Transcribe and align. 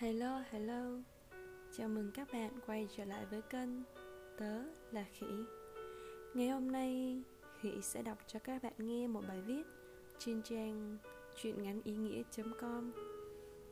Hello, 0.00 0.42
hello. 0.50 1.02
Chào 1.76 1.88
mừng 1.88 2.10
các 2.14 2.28
bạn 2.32 2.50
quay 2.66 2.88
trở 2.96 3.04
lại 3.04 3.26
với 3.30 3.42
kênh 3.42 3.68
Tớ 4.38 4.62
là 4.92 5.04
Khỉ. 5.12 5.26
Ngày 6.34 6.48
hôm 6.48 6.72
nay 6.72 7.22
Khỉ 7.60 7.70
sẽ 7.82 8.02
đọc 8.02 8.18
cho 8.26 8.38
các 8.38 8.62
bạn 8.62 8.72
nghe 8.78 9.06
một 9.06 9.20
bài 9.28 9.40
viết 9.40 9.62
trên 10.18 10.42
trang 10.42 10.98
truyện 11.42 11.62
ngắn 11.62 11.80
ý 11.84 11.96
nghĩa.com 11.96 12.92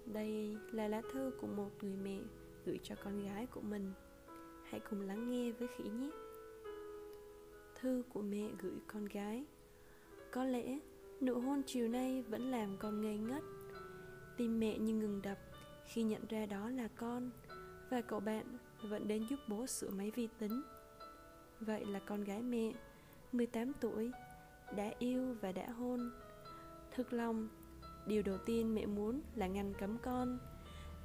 Đây 0.07 0.57
là 0.73 0.89
lá 0.89 1.03
thư 1.13 1.33
của 1.41 1.47
một 1.47 1.71
người 1.83 1.97
mẹ 2.05 2.19
gửi 2.67 2.79
cho 2.83 2.95
con 3.05 3.25
gái 3.25 3.47
của 3.47 3.61
mình. 3.61 3.93
Hãy 4.65 4.81
cùng 4.91 5.01
lắng 5.01 5.31
nghe 5.31 5.53
với 5.53 5.69
Khỉ 5.77 5.85
nhé. 5.85 6.11
Thư 7.75 8.03
của 8.13 8.23
mẹ 8.23 8.49
gửi 8.63 8.81
con 8.87 9.05
gái. 9.05 9.45
Có 10.31 10.45
lẽ 10.45 10.79
nụ 11.21 11.41
hôn 11.41 11.63
chiều 11.67 11.89
nay 11.89 12.23
vẫn 12.23 12.51
làm 12.51 12.77
con 12.79 13.01
ngây 13.01 13.19
ngất. 13.19 13.43
Tim 14.37 14.61
mẹ 14.61 14.79
như 14.79 14.95
ngừng 14.95 15.23
đập 15.23 15.39
khi 15.89 16.03
nhận 16.03 16.23
ra 16.29 16.47
đó 16.47 16.71
là 16.71 16.89
con 16.97 17.31
và 17.91 18.01
cậu 18.01 18.21
bạn 18.21 18.59
vẫn 18.83 19.09
đến 19.09 19.27
giúp 19.31 19.39
bố 19.49 19.67
sửa 19.67 19.91
máy 19.91 20.11
vi 20.11 20.29
tính. 20.39 20.63
Vậy 21.61 21.85
là 21.85 21.99
con 21.99 22.25
gái 22.25 22.43
mẹ, 22.43 22.73
18 23.33 23.73
tuổi, 23.81 24.11
đã 24.77 24.93
yêu 24.99 25.37
và 25.41 25.53
đã 25.53 25.71
hôn. 25.71 26.11
Thực 26.95 27.13
lòng, 27.13 27.49
điều 28.07 28.23
đầu 28.23 28.39
tiên 28.39 28.75
mẹ 28.75 28.87
muốn 28.87 29.21
là 29.35 29.47
ngăn 29.47 29.75
cấm 29.75 29.99
con. 30.03 30.39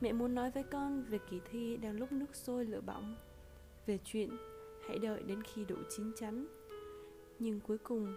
Mẹ 0.02 0.11
muốn 0.11 0.35
nói 0.35 0.52
với 0.52 0.63
con 0.63 1.03
về 1.03 1.20
kỳ 1.30 1.41
thi 1.52 1.77
đang 1.77 2.00
lúc 2.00 2.11
nước 2.11 2.36
sôi 2.36 2.66
lửa 2.66 2.81
bỏng, 2.81 3.16
về 3.86 4.00
chuyện 4.03 4.30
hãy 4.88 5.00
đợi 5.00 5.23
đến 5.23 5.44
khi 5.44 5.66
đủ 5.66 5.75
chín 5.89 6.11
chắn. 6.16 6.47
Nhưng 7.39 7.59
cuối 7.59 7.77
cùng, 7.77 8.16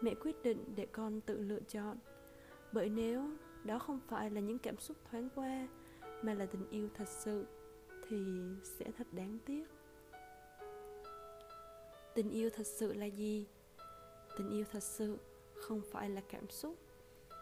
mẹ 0.00 0.14
quyết 0.14 0.42
định 0.42 0.64
để 0.76 0.86
con 0.86 1.20
tự 1.20 1.40
lựa 1.40 1.60
chọn. 1.60 1.96
Bởi 2.72 2.88
nếu 2.88 3.30
đó 3.64 3.78
không 3.78 4.00
phải 4.08 4.30
là 4.30 4.40
những 4.40 4.58
cảm 4.58 4.78
xúc 4.78 4.96
thoáng 5.10 5.28
qua 5.34 5.68
mà 6.22 6.34
là 6.34 6.46
tình 6.46 6.70
yêu 6.70 6.88
thật 6.94 7.08
sự 7.08 7.46
thì 8.08 8.16
sẽ 8.64 8.84
thật 8.98 9.06
đáng 9.12 9.38
tiếc. 9.46 9.64
Tình 12.14 12.30
yêu 12.30 12.50
thật 12.50 12.66
sự 12.66 12.92
là 12.92 13.06
gì? 13.06 13.46
Tình 14.38 14.50
yêu 14.50 14.64
thật 14.72 14.82
sự 14.82 15.18
không 15.54 15.80
phải 15.92 16.10
là 16.10 16.20
cảm 16.30 16.50
xúc. 16.50 16.76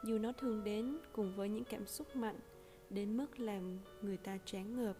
Dù 0.05 0.19
nó 0.19 0.33
thường 0.33 0.65
đến 0.65 0.99
cùng 1.13 1.37
với 1.37 1.49
những 1.49 1.65
cảm 1.65 1.87
xúc 1.87 2.17
mạnh, 2.17 2.41
đến 2.91 3.17
mức 3.17 3.41
làm 3.41 3.79
người 4.03 4.17
ta 4.17 4.39
chán 4.45 4.77
ngợp. 4.77 4.97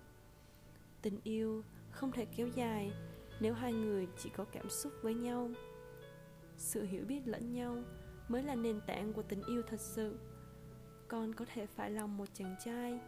Tình 1.03 1.21
yêu 1.25 1.63
không 1.91 2.13
thể 2.13 2.27
kéo 2.37 2.49
dài 2.49 2.93
nếu 3.41 3.55
hai 3.55 3.73
người 3.73 4.09
chỉ 4.19 4.31
có 4.31 4.45
cảm 4.45 4.71
xúc 4.71 4.93
với 5.03 5.15
nhau. 5.15 5.51
Sự 6.57 6.85
hiểu 6.85 7.05
biết 7.05 7.21
lẫn 7.25 7.53
nhau 7.53 7.83
mới 8.29 8.43
là 8.43 8.55
nền 8.55 8.81
tảng 8.87 9.13
của 9.13 9.23
tình 9.23 9.43
yêu 9.43 9.63
thật 9.63 9.81
sự. 9.81 10.19
Con 11.09 11.35
có 11.35 11.45
thể 11.55 11.67
phải 11.67 11.91
lòng 11.91 12.17
một 12.17 12.29
chàng 12.35 12.57
trai 12.65 13.01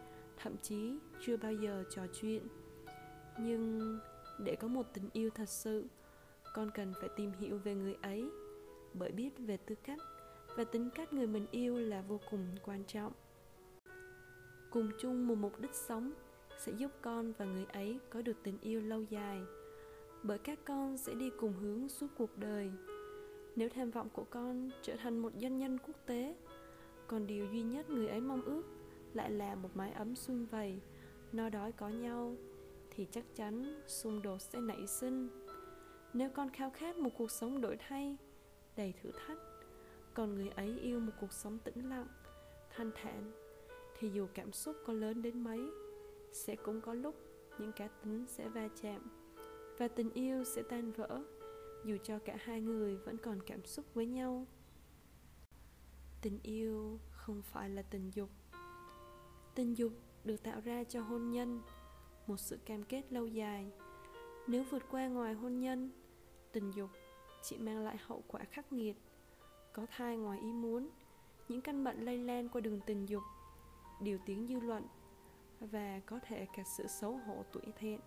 thậm 0.43 0.57
chí 0.63 0.99
chưa 1.21 1.37
bao 1.37 1.53
giờ 1.53 1.85
trò 1.91 2.03
chuyện. 2.21 2.43
Nhưng 3.41 3.99
để 4.39 4.57
có 4.57 4.69
một 4.69 4.95
tình 4.95 5.09
yêu 5.13 5.31
thật 5.31 5.49
sự, 5.49 5.85
con 6.55 6.71
cần 6.71 6.93
phải 7.01 7.09
tìm 7.17 7.33
hiểu 7.33 7.59
về 7.59 7.75
người 7.75 7.97
ấy. 8.03 8.25
Bởi 8.95 9.13
biết 9.13 9.31
về 9.39 9.57
tư 9.57 9.75
cách 9.75 9.99
và 10.57 10.65
tính 10.65 10.91
cách 10.95 11.13
người 11.13 11.27
mình 11.27 11.47
yêu 11.51 11.79
là 11.79 12.03
vô 12.09 12.21
cùng 12.31 12.47
quan 12.65 12.85
trọng. 12.85 13.13
Cùng 14.71 14.91
chung 14.99 15.29
một 15.29 15.35
mục 15.35 15.61
đích 15.61 15.75
sống 15.75 16.13
sẽ 16.59 16.73
giúp 16.73 16.91
con 17.03 17.33
và 17.33 17.45
người 17.45 17.65
ấy 17.65 17.99
có 18.11 18.23
được 18.23 18.37
tình 18.43 18.59
yêu 18.61 18.81
lâu 18.81 19.03
dài. 19.03 19.43
Bởi 20.23 20.39
các 20.39 20.59
con 20.65 20.99
sẽ 20.99 21.15
đi 21.15 21.31
cùng 21.41 21.53
hướng 21.53 21.89
suốt 21.89 22.07
cuộc 22.19 22.39
đời. 22.39 22.71
Nếu 23.57 23.69
tham 23.69 23.91
vọng 23.91 24.09
của 24.13 24.25
con 24.25 24.71
trở 24.83 24.97
thành 24.97 25.19
một 25.19 25.33
doanh 25.41 25.59
nhân 25.59 25.79
quốc 25.79 25.97
tế, 26.07 26.37
còn 27.07 27.27
điều 27.27 27.47
duy 27.47 27.63
nhất 27.63 27.91
người 27.91 28.09
ấy 28.09 28.21
mong 28.21 28.43
ước 28.43 28.63
lại 29.15 29.31
là 29.31 29.55
một 29.55 29.71
mái 29.75 29.93
ấm 29.93 30.17
xung 30.17 30.47
vầy. 30.47 30.81
No 31.33 31.49
đói 31.49 31.73
có 31.73 31.89
nhau, 31.89 32.37
thì 32.91 33.07
chắc 33.11 33.25
chắn 33.35 33.83
xung 33.87 34.23
đột 34.23 34.39
sẽ 34.39 34.61
nảy 34.61 34.87
sinh. 34.87 35.29
Nếu 36.13 36.31
con 36.31 36.51
khao 36.51 36.71
khát 36.71 36.97
một 36.97 37.11
cuộc 37.19 37.31
sống 37.31 37.61
đổi 37.61 37.77
thay, 37.77 38.17
đầy 38.77 38.95
thử 39.03 39.11
thách, 39.27 39.39
còn 40.15 40.35
người 40.35 40.49
ấy 40.49 40.79
yêu 40.79 41.01
một 41.01 41.13
cuộc 41.21 41.33
sống 41.33 41.59
tĩnh 41.59 41.89
lặng, 41.89 42.09
thanh 42.71 42.91
thản, 42.95 43.33
thì 43.99 44.11
dù 44.11 44.27
cảm 44.35 44.53
xúc 44.53 44.77
có 44.87 44.93
lớn 44.93 45.23
đến 45.23 45.45
mấy, 45.45 45.61
sẽ 46.33 46.57
cũng 46.57 46.81
có 46.81 46.95
lúc 46.95 47.15
những 47.59 47.73
cá 47.73 47.89
tính 47.89 48.27
sẽ 48.29 48.49
va 48.49 48.69
chạm 48.83 49.03
và 49.79 49.89
tình 49.89 50.11
yêu 50.11 50.45
sẽ 50.45 50.63
tan 50.63 50.93
vỡ, 50.93 51.23
dù 51.85 51.97
cho 52.03 52.19
cả 52.19 52.37
hai 52.41 52.61
người 52.61 52.97
vẫn 52.97 53.17
còn 53.19 53.43
cảm 53.43 53.65
xúc 53.65 53.95
với 53.95 54.07
nhau. 54.07 54.47
Tình 56.23 56.39
yêu 56.43 56.99
không 57.11 57.43
phải 57.43 57.71
là 57.71 57.83
tình 57.83 58.11
dục 58.11 58.31
tình 59.59 59.79
dục 59.79 59.93
được 60.25 60.43
tạo 60.43 60.61
ra 60.61 60.85
cho 60.85 61.01
hôn 61.01 61.31
nhân, 61.31 61.63
một 62.27 62.37
sự 62.37 62.59
cam 62.65 62.83
kết 62.83 63.13
lâu 63.13 63.27
dài. 63.27 63.73
Nếu 64.47 64.65
vượt 64.71 64.83
qua 64.91 65.09
ngoài 65.09 65.35
hôn 65.35 65.61
nhân, 65.61 65.91
tình 66.53 66.71
dục 66.71 66.91
chỉ 67.43 67.59
mang 67.59 67.79
lại 67.79 67.97
hậu 68.01 68.23
quả 68.27 68.45
khắc 68.45 68.73
nghiệt, 68.73 68.97
có 69.73 69.87
thai 69.91 70.17
ngoài 70.17 70.39
ý 70.41 70.53
muốn. 70.53 70.89
Những 71.49 71.61
căn 71.61 71.85
bệnh 71.85 72.05
lây 72.05 72.19
lan 72.19 72.49
qua 72.49 72.61
đường 72.61 72.81
tình 72.87 73.07
dục, 73.07 73.23
điều 74.03 74.19
tiếng 74.27 74.47
dư 74.49 74.61
luận 74.61 74.87
và 75.61 76.01
có 76.07 76.21
thể 76.23 76.47
cả 76.57 76.63
sự 76.77 76.87
xấu 76.87 77.17
hổ 77.17 77.45
tuổi 77.53 77.73
thẹn. 77.79 78.01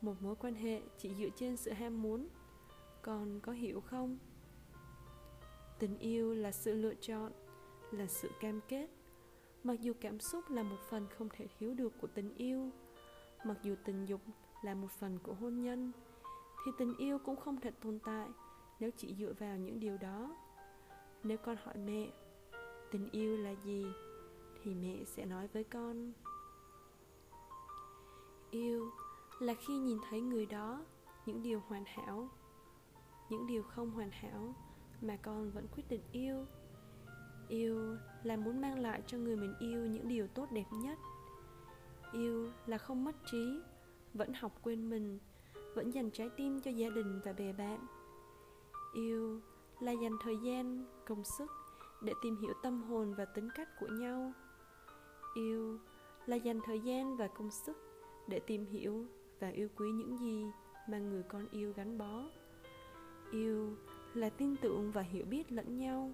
Một 0.00 0.14
mối 0.20 0.36
quan 0.36 0.54
hệ 0.54 0.82
chỉ 0.98 1.14
dựa 1.14 1.30
trên 1.36 1.56
sự 1.56 1.72
ham 1.72 2.02
muốn, 2.02 2.28
còn 3.02 3.40
có 3.40 3.52
hiểu 3.52 3.80
không? 3.80 4.18
Tình 5.78 5.98
yêu 5.98 6.34
là 6.34 6.52
sự 6.52 6.74
lựa 6.74 6.94
chọn, 6.94 7.32
là 7.92 8.06
sự 8.06 8.30
cam 8.40 8.60
kết 8.68 8.97
mặc 9.68 9.80
dù 9.80 9.92
cảm 10.00 10.20
xúc 10.20 10.50
là 10.50 10.62
một 10.62 10.76
phần 10.90 11.06
không 11.18 11.28
thể 11.28 11.46
thiếu 11.58 11.74
được 11.74 11.92
của 12.00 12.06
tình 12.06 12.34
yêu, 12.34 12.70
mặc 13.44 13.56
dù 13.62 13.74
tình 13.84 14.06
dục 14.06 14.20
là 14.62 14.74
một 14.74 14.90
phần 14.90 15.18
của 15.22 15.34
hôn 15.34 15.60
nhân, 15.60 15.92
thì 16.64 16.72
tình 16.78 16.96
yêu 16.96 17.18
cũng 17.18 17.36
không 17.36 17.60
thể 17.60 17.70
tồn 17.70 17.98
tại 17.98 18.28
nếu 18.80 18.90
chỉ 18.96 19.14
dựa 19.18 19.32
vào 19.38 19.56
những 19.56 19.80
điều 19.80 19.98
đó. 19.98 20.36
Nếu 21.22 21.38
con 21.38 21.56
hỏi 21.62 21.76
mẹ, 21.76 22.10
tình 22.90 23.10
yêu 23.10 23.36
là 23.36 23.50
gì? 23.50 23.86
thì 24.62 24.74
mẹ 24.74 25.04
sẽ 25.04 25.24
nói 25.24 25.46
với 25.46 25.64
con, 25.64 26.12
yêu 28.50 28.90
là 29.38 29.54
khi 29.54 29.78
nhìn 29.78 29.98
thấy 30.10 30.20
người 30.20 30.46
đó, 30.46 30.84
những 31.26 31.42
điều 31.42 31.60
hoàn 31.68 31.84
hảo, 31.86 32.28
những 33.28 33.46
điều 33.46 33.62
không 33.62 33.90
hoàn 33.90 34.10
hảo 34.10 34.54
mà 35.00 35.16
con 35.22 35.50
vẫn 35.50 35.66
quyết 35.74 35.84
định 35.88 36.02
yêu 36.12 36.46
yêu 37.48 37.96
là 38.22 38.36
muốn 38.36 38.60
mang 38.60 38.78
lại 38.78 39.02
cho 39.06 39.18
người 39.18 39.36
mình 39.36 39.54
yêu 39.58 39.86
những 39.86 40.08
điều 40.08 40.26
tốt 40.26 40.52
đẹp 40.52 40.66
nhất. 40.72 40.98
Yêu 42.12 42.50
là 42.66 42.78
không 42.78 43.04
mất 43.04 43.16
trí, 43.30 43.60
vẫn 44.14 44.32
học 44.32 44.58
quên 44.62 44.90
mình, 44.90 45.18
vẫn 45.74 45.90
dành 45.90 46.10
trái 46.10 46.30
tim 46.36 46.60
cho 46.60 46.70
gia 46.70 46.88
đình 46.90 47.20
và 47.24 47.32
bè 47.32 47.52
bạn. 47.52 47.86
Yêu 48.94 49.40
là 49.80 49.92
dành 49.92 50.16
thời 50.22 50.36
gian, 50.36 50.84
công 51.06 51.24
sức 51.24 51.50
để 52.02 52.12
tìm 52.22 52.36
hiểu 52.36 52.52
tâm 52.62 52.82
hồn 52.82 53.14
và 53.14 53.24
tính 53.24 53.48
cách 53.54 53.68
của 53.80 53.86
nhau. 53.86 54.32
Yêu 55.34 55.78
là 56.26 56.36
dành 56.36 56.60
thời 56.64 56.80
gian 56.80 57.16
và 57.16 57.28
công 57.28 57.50
sức 57.50 57.76
để 58.28 58.40
tìm 58.40 58.66
hiểu 58.66 59.06
và 59.40 59.48
yêu 59.48 59.68
quý 59.76 59.90
những 59.90 60.18
gì 60.18 60.44
mà 60.88 60.98
người 60.98 61.22
con 61.22 61.48
yêu 61.50 61.72
gắn 61.76 61.98
bó. 61.98 62.24
Yêu 63.30 63.76
là 64.14 64.30
tin 64.30 64.56
tưởng 64.56 64.92
và 64.92 65.02
hiểu 65.02 65.24
biết 65.24 65.52
lẫn 65.52 65.78
nhau 65.78 66.12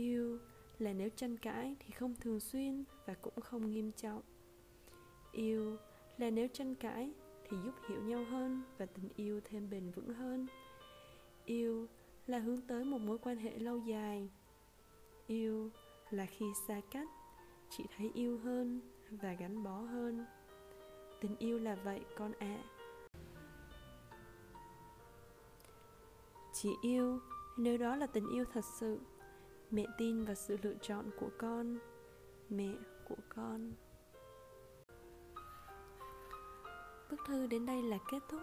yêu 0.00 0.38
là 0.78 0.92
nếu 0.92 1.08
tranh 1.16 1.36
cãi 1.36 1.76
thì 1.80 1.90
không 1.90 2.14
thường 2.20 2.40
xuyên 2.40 2.84
và 3.06 3.14
cũng 3.14 3.40
không 3.40 3.70
nghiêm 3.70 3.92
trọng. 3.92 4.22
Yêu 5.32 5.76
là 6.18 6.30
nếu 6.30 6.48
tranh 6.48 6.74
cãi 6.74 7.12
thì 7.48 7.56
giúp 7.64 7.74
hiểu 7.88 8.02
nhau 8.02 8.24
hơn 8.24 8.62
và 8.78 8.86
tình 8.86 9.08
yêu 9.16 9.40
thêm 9.44 9.70
bền 9.70 9.90
vững 9.90 10.14
hơn. 10.14 10.46
Yêu 11.44 11.86
là 12.26 12.38
hướng 12.38 12.60
tới 12.60 12.84
một 12.84 12.98
mối 12.98 13.18
quan 13.18 13.36
hệ 13.36 13.58
lâu 13.58 13.78
dài. 13.78 14.30
Yêu 15.26 15.70
là 16.10 16.26
khi 16.26 16.46
xa 16.68 16.80
cách, 16.90 17.08
chị 17.70 17.84
thấy 17.96 18.10
yêu 18.14 18.38
hơn 18.38 18.80
và 19.10 19.32
gắn 19.32 19.62
bó 19.62 19.76
hơn. 19.80 20.24
Tình 21.20 21.36
yêu 21.36 21.58
là 21.58 21.74
vậy, 21.74 22.00
con 22.16 22.32
ạ. 22.32 22.38
À. 22.40 22.64
chị 26.52 26.70
yêu, 26.82 27.18
nếu 27.56 27.78
đó 27.78 27.96
là 27.96 28.06
tình 28.06 28.28
yêu 28.28 28.44
thật 28.52 28.64
sự 28.64 28.98
mẹ 29.70 29.86
tin 29.98 30.24
vào 30.24 30.34
sự 30.34 30.56
lựa 30.62 30.74
chọn 30.80 31.10
của 31.20 31.30
con. 31.38 31.78
Mẹ 32.48 32.74
của 33.08 33.16
con. 33.28 33.72
Bức 37.10 37.20
thư 37.26 37.46
đến 37.46 37.66
đây 37.66 37.82
là 37.82 37.98
kết 38.10 38.22
thúc. 38.28 38.40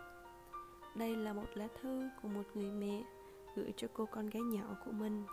Đây 0.95 1.15
là 1.15 1.33
một 1.33 1.47
lá 1.53 1.67
thư 1.81 2.09
của 2.21 2.27
một 2.27 2.43
người 2.53 2.71
mẹ 2.71 3.03
gửi 3.55 3.73
cho 3.77 3.87
cô 3.93 4.05
con 4.05 4.29
gái 4.29 4.41
nhỏ 4.41 4.77
của 4.85 4.91
mình. 4.91 5.23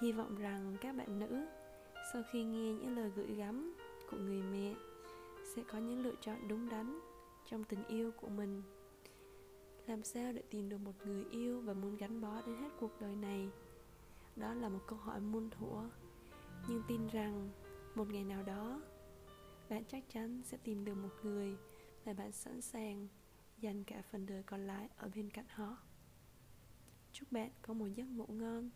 Hy 0.00 0.12
vọng 0.12 0.34
rằng 0.34 0.76
các 0.80 0.96
bạn 0.96 1.18
nữ, 1.18 1.46
sau 2.12 2.22
khi 2.32 2.44
nghe 2.44 2.72
những 2.72 2.96
lời 2.96 3.10
gửi 3.16 3.34
gắm 3.34 3.74
của 4.10 4.16
người 4.16 4.42
mẹ, 4.42 4.74
sẽ 5.54 5.62
có 5.72 5.78
những 5.78 6.02
lựa 6.02 6.14
chọn 6.20 6.48
đúng 6.48 6.68
đắn 6.68 7.00
trong 7.46 7.64
tình 7.64 7.84
yêu 7.84 8.10
của 8.20 8.28
mình. 8.28 8.62
Làm 9.86 10.02
sao 10.02 10.32
để 10.32 10.42
tìm 10.50 10.68
được 10.68 10.78
một 10.78 10.92
người 11.06 11.24
yêu 11.30 11.60
và 11.60 11.72
muốn 11.72 11.96
gắn 11.96 12.20
bó 12.20 12.42
đến 12.46 12.56
hết 12.56 12.68
cuộc 12.80 13.00
đời 13.00 13.16
này? 13.16 13.48
Đó 14.36 14.54
là 14.54 14.68
một 14.68 14.80
câu 14.86 14.98
hỏi 14.98 15.20
muôn 15.20 15.50
thuở. 15.50 15.90
Nhưng 16.68 16.82
tin 16.88 17.06
rằng 17.06 17.50
một 17.94 18.08
ngày 18.08 18.24
nào 18.24 18.42
đó, 18.42 18.82
bạn 19.68 19.84
chắc 19.84 20.04
chắn 20.08 20.42
sẽ 20.44 20.58
tìm 20.64 20.84
được 20.84 20.94
một 20.94 21.12
người 21.22 21.56
và 22.04 22.12
bạn 22.12 22.32
sẵn 22.32 22.60
sàng 22.60 23.08
dành 23.58 23.84
cả 23.84 24.02
phần 24.10 24.26
đời 24.26 24.42
còn 24.42 24.66
lại 24.66 24.88
ở 24.96 25.10
bên 25.14 25.30
cạnh 25.30 25.46
họ. 25.48 25.76
Chúc 27.12 27.32
bạn 27.32 27.50
có 27.62 27.74
một 27.74 27.86
giấc 27.94 28.04
ngủ 28.04 28.26
ngon. 28.28 28.70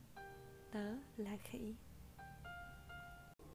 Tớ 0.71 0.97
là 1.17 1.37
khỉ. 1.37 1.75